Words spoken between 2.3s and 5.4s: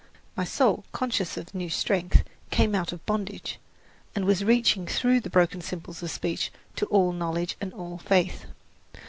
came out of bondage, and was reaching through those